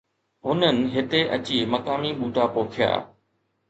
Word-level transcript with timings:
هنن 0.45 0.77
هتي 0.95 1.21
اچي 1.35 1.57
مقامي 1.73 2.11
ٻوٽا 2.19 2.45
پوکيا. 2.53 2.91